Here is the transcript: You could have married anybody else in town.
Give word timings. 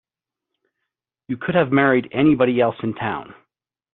You 1.27 1.37
could 1.37 1.53
have 1.53 1.71
married 1.71 2.09
anybody 2.11 2.59
else 2.59 2.75
in 2.81 2.95
town. 2.95 3.35